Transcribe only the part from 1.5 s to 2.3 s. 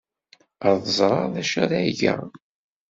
ara geɣ.